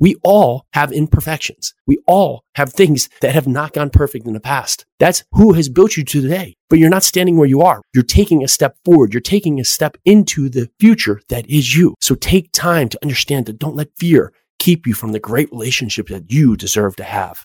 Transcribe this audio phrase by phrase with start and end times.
[0.00, 1.74] We all have imperfections.
[1.86, 4.86] We all have things that have not gone perfect in the past.
[5.00, 6.56] That's who has built you today.
[6.70, 7.82] But you're not standing where you are.
[7.92, 9.12] You're taking a step forward.
[9.12, 11.94] You're taking a step into the future that is you.
[12.00, 16.08] So take time to understand that don't let fear keep you from the great relationship
[16.08, 17.44] that you deserve to have.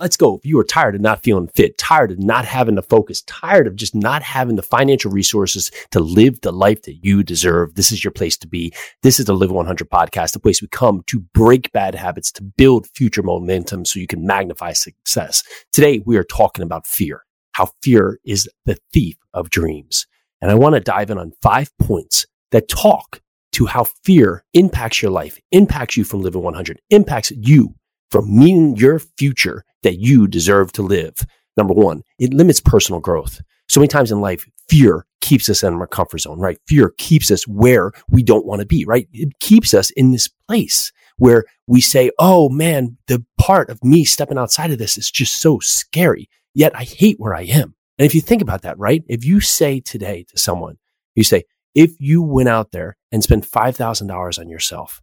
[0.00, 0.36] Let's go.
[0.36, 3.66] If you are tired of not feeling fit, tired of not having the focus, tired
[3.66, 7.92] of just not having the financial resources to live the life that you deserve, this
[7.92, 8.72] is your place to be.
[9.02, 12.42] This is the Live 100 podcast, the place we come to break bad habits, to
[12.42, 15.42] build future momentum so you can magnify success.
[15.70, 20.06] Today, we are talking about fear, how fear is the thief of dreams.
[20.40, 23.20] And I want to dive in on five points that talk
[23.52, 27.74] to how fear impacts your life, impacts you from living 100, impacts you
[28.10, 31.24] from meeting your future that you deserve to live.
[31.56, 33.40] Number one, it limits personal growth.
[33.68, 36.58] So many times in life, fear keeps us in our comfort zone, right?
[36.66, 39.08] Fear keeps us where we don't want to be, right?
[39.12, 44.04] It keeps us in this place where we say, Oh man, the part of me
[44.04, 46.28] stepping outside of this is just so scary.
[46.54, 47.74] Yet I hate where I am.
[47.98, 49.04] And if you think about that, right?
[49.08, 50.78] If you say today to someone,
[51.14, 51.44] you say,
[51.74, 55.00] if you went out there and spent $5,000 on yourself,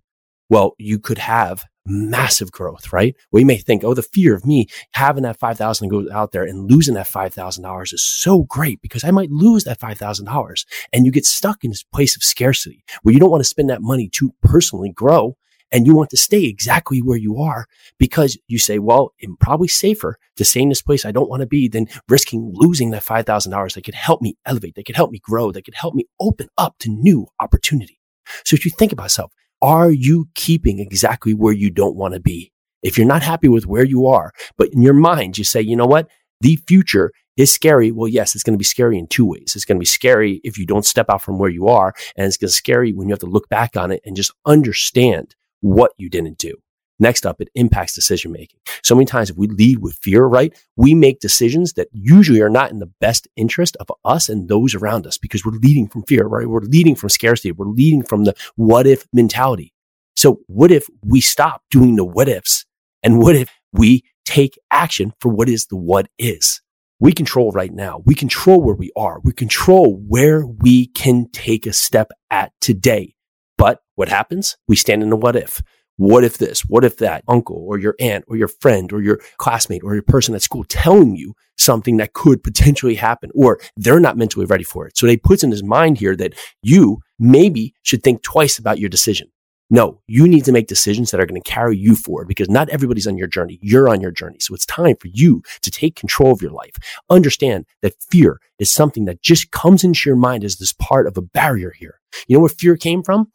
[0.49, 3.15] well, you could have massive growth, right?
[3.31, 6.69] We may think, oh, the fear of me having that 5,000 go out there and
[6.69, 10.65] losing that $5,000 is so great because I might lose that $5,000.
[10.93, 13.69] And you get stuck in this place of scarcity where you don't want to spend
[13.69, 15.37] that money to personally grow.
[15.69, 17.65] And you want to stay exactly where you are
[17.99, 21.41] because you say, well, it's probably safer to stay in this place I don't want
[21.41, 25.11] to be than risking losing that $5,000 that could help me elevate, that could help
[25.11, 27.99] me grow, that could help me open up to new opportunity.
[28.45, 32.19] So if you think about yourself, are you keeping exactly where you don't want to
[32.19, 32.51] be?
[32.83, 35.75] If you're not happy with where you are, but in your mind, you say, you
[35.75, 36.07] know what?
[36.41, 37.91] The future is scary.
[37.91, 39.53] Well, yes, it's going to be scary in two ways.
[39.55, 41.93] It's going to be scary if you don't step out from where you are.
[42.15, 44.15] And it's going to be scary when you have to look back on it and
[44.15, 46.55] just understand what you didn't do.
[46.99, 48.59] Next up, it impacts decision making.
[48.83, 52.49] So many times if we lead with fear, right, we make decisions that usually are
[52.49, 56.03] not in the best interest of us and those around us because we're leading from
[56.03, 56.47] fear, right?
[56.47, 57.51] We're leading from scarcity.
[57.51, 59.73] We're leading from the what if mentality.
[60.15, 62.65] So what if we stop doing the what ifs
[63.03, 66.61] and what if we take action for what is the what is?
[66.99, 68.01] We control right now.
[68.05, 69.19] We control where we are.
[69.23, 73.13] We control where we can take a step at today.
[73.55, 74.57] But what happens?
[74.67, 75.61] We stand in the what if.
[75.97, 76.61] What if this?
[76.61, 77.23] What if that?
[77.27, 80.63] Uncle or your aunt or your friend or your classmate or your person at school
[80.63, 84.95] telling you something that could potentially happen or they're not mentally ready for it.
[84.95, 88.89] So they puts in his mind here that you maybe should think twice about your
[88.89, 89.29] decision.
[89.69, 92.69] No, you need to make decisions that are going to carry you forward because not
[92.69, 93.59] everybody's on your journey.
[93.61, 94.37] You're on your journey.
[94.39, 96.75] So it's time for you to take control of your life.
[97.09, 101.17] Understand that fear is something that just comes into your mind as this part of
[101.17, 101.99] a barrier here.
[102.27, 103.31] You know where fear came from?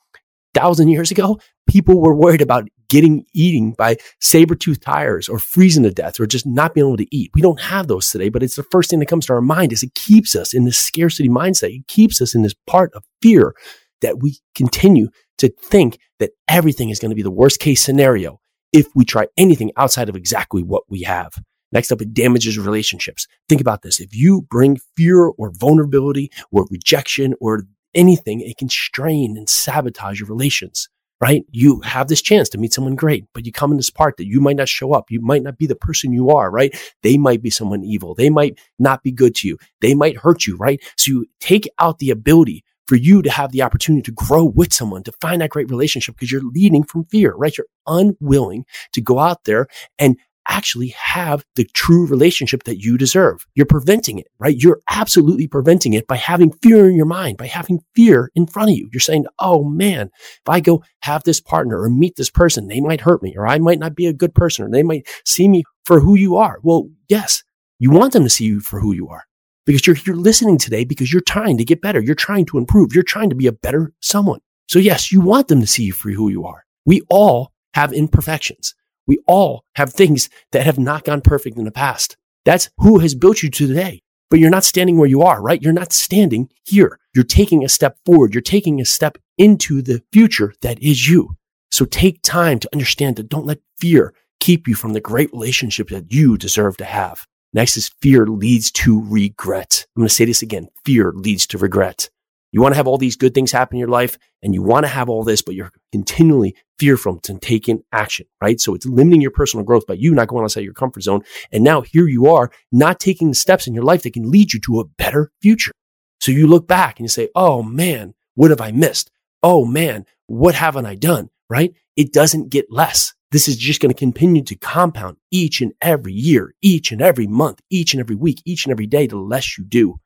[0.54, 5.90] Thousand years ago, people were worried about getting eating by saber-toothed tigers or freezing to
[5.90, 7.30] death or just not being able to eat.
[7.34, 9.72] We don't have those today, but it's the first thing that comes to our mind
[9.72, 11.74] is it keeps us in this scarcity mindset.
[11.74, 13.54] It keeps us in this part of fear
[14.02, 15.08] that we continue
[15.38, 18.40] to think that everything is going to be the worst case scenario
[18.72, 21.32] if we try anything outside of exactly what we have.
[21.72, 23.26] Next up, it damages relationships.
[23.48, 23.98] Think about this.
[24.00, 27.62] If you bring fear or vulnerability or rejection or
[27.94, 30.88] anything, it can strain and sabotage your relations,
[31.20, 31.44] right?
[31.50, 34.26] You have this chance to meet someone great, but you come in this part that
[34.26, 35.10] you might not show up.
[35.10, 36.74] You might not be the person you are, right?
[37.02, 38.14] They might be someone evil.
[38.14, 39.58] They might not be good to you.
[39.80, 40.82] They might hurt you, right?
[40.96, 44.72] So you take out the ability for you to have the opportunity to grow with
[44.72, 47.56] someone, to find that great relationship because you're leading from fear, right?
[47.56, 50.16] You're unwilling to go out there and
[50.48, 53.46] actually have the true relationship that you deserve.
[53.54, 54.56] You're preventing it, right?
[54.56, 58.70] You're absolutely preventing it by having fear in your mind, by having fear in front
[58.70, 58.88] of you.
[58.92, 62.80] You're saying, Oh man, if I go have this partner or meet this person, they
[62.80, 65.48] might hurt me or I might not be a good person or they might see
[65.48, 66.58] me for who you are.
[66.62, 67.42] Well, yes,
[67.78, 69.24] you want them to see you for who you are
[69.66, 72.00] because you're, you're listening today because you're trying to get better.
[72.00, 72.94] You're trying to improve.
[72.94, 74.40] You're trying to be a better someone.
[74.68, 76.64] So yes, you want them to see you for who you are.
[76.86, 78.74] We all have imperfections.
[79.06, 82.16] We all have things that have not gone perfect in the past.
[82.44, 84.02] That's who has built you today.
[84.30, 85.60] But you're not standing where you are, right?
[85.60, 86.98] You're not standing here.
[87.14, 88.32] You're taking a step forward.
[88.32, 91.36] You're taking a step into the future that is you.
[91.70, 95.88] So take time to understand that don't let fear keep you from the great relationship
[95.88, 97.26] that you deserve to have.
[97.52, 99.86] Next is fear leads to regret.
[99.94, 100.68] I'm going to say this again.
[100.84, 102.08] Fear leads to regret.
[102.52, 104.84] You want to have all these good things happen in your life and you want
[104.84, 108.60] to have all this, but you're continually fearful to taking action, right?
[108.60, 111.22] So it's limiting your personal growth by you not going outside your comfort zone.
[111.50, 114.52] And now here you are not taking the steps in your life that can lead
[114.52, 115.72] you to a better future.
[116.20, 119.10] So you look back and you say, Oh man, what have I missed?
[119.42, 121.30] Oh man, what haven't I done?
[121.48, 121.74] Right?
[121.96, 123.14] It doesn't get less.
[123.32, 127.26] This is just going to continue to compound each and every year, each and every
[127.26, 129.98] month, each and every week, each and every day, the less you do.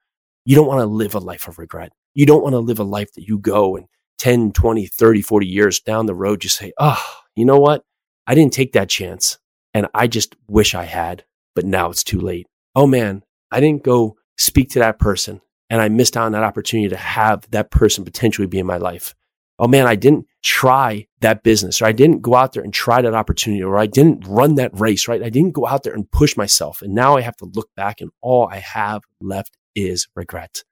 [0.44, 1.90] You don't want to live a life of regret.
[2.17, 3.89] You don't want to live a life that you go and
[4.21, 7.05] 10, 20, 30, 40 years down the road, you say, oh,
[7.35, 7.85] you know what?
[8.27, 9.39] I didn't take that chance
[9.75, 12.47] and I just wish I had, but now it's too late.
[12.75, 16.43] Oh man, I didn't go speak to that person and I missed out on that
[16.43, 19.15] opportunity to have that person potentially be in my life.
[19.59, 23.03] Oh man, I didn't try that business or I didn't go out there and try
[23.03, 25.23] that opportunity or I didn't run that race, right?
[25.23, 26.81] I didn't go out there and push myself.
[26.81, 30.63] And now I have to look back and all I have left is regret.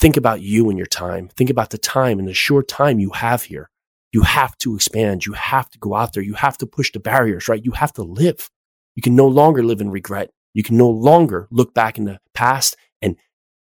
[0.00, 1.28] Think about you and your time.
[1.28, 3.68] Think about the time and the short time you have here.
[4.12, 5.26] You have to expand.
[5.26, 6.22] You have to go out there.
[6.22, 7.62] You have to push the barriers, right?
[7.62, 8.48] You have to live.
[8.96, 10.30] You can no longer live in regret.
[10.54, 13.16] You can no longer look back in the past and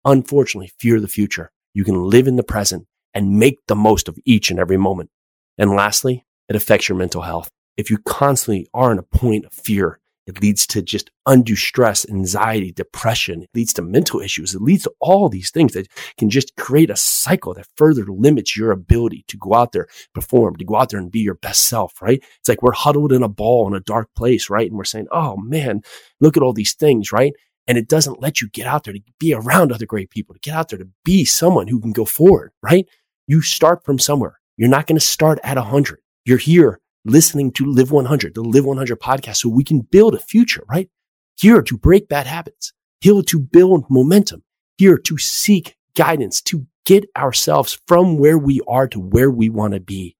[0.05, 1.51] unfortunately fear the future.
[1.73, 5.09] You can live in the present and make the most of each and every moment.
[5.57, 7.49] And lastly, it affects your mental health.
[7.75, 9.98] If you constantly are in a point of fear,
[10.29, 13.41] it leads to just undue stress, anxiety, depression.
[13.41, 14.53] It leads to mental issues.
[14.53, 15.87] It leads to all these things that
[16.19, 20.55] can just create a cycle that further limits your ability to go out there, perform,
[20.57, 22.23] to go out there and be your best self, right?
[22.39, 24.69] It's like we're huddled in a ball in a dark place, right?
[24.69, 25.81] And we're saying, oh man,
[26.19, 27.33] look at all these things, right?
[27.65, 30.39] And it doesn't let you get out there to be around other great people, to
[30.39, 32.87] get out there to be someone who can go forward, right?
[33.27, 34.39] You start from somewhere.
[34.57, 35.99] You're not going to start at 100.
[36.23, 40.19] You're here listening to Live 100, the Live 100 podcast, so we can build a
[40.19, 40.89] future, right?
[41.37, 44.43] Here to break bad habits, here to build momentum,
[44.77, 49.73] here to seek guidance, to get ourselves from where we are to where we want
[49.73, 50.15] to be.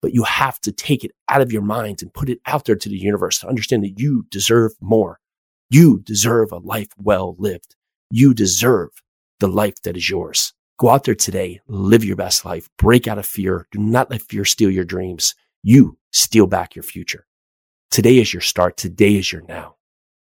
[0.00, 2.76] But you have to take it out of your minds and put it out there
[2.76, 5.18] to the universe to understand that you deserve more.
[5.70, 7.74] You deserve a life well lived.
[8.10, 8.90] You deserve
[9.40, 10.52] the life that is yours.
[10.78, 13.66] Go out there today, live your best life, break out of fear.
[13.70, 15.34] Do not let fear steal your dreams.
[15.62, 17.26] You steal back your future.
[17.90, 18.76] Today is your start.
[18.76, 19.76] Today is your now.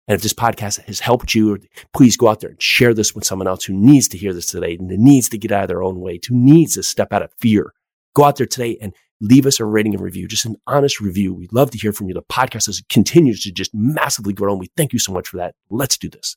[0.09, 1.59] And if this podcast has helped you,
[1.95, 4.47] please go out there and share this with someone else who needs to hear this
[4.47, 7.13] today and who needs to get out of their own way, who needs to step
[7.13, 7.75] out of fear.
[8.15, 11.35] Go out there today and leave us a rating and review, just an honest review.
[11.35, 12.15] We'd love to hear from you.
[12.15, 15.55] The podcast continues to just massively grow and we thank you so much for that.
[15.71, 16.37] Let's do this.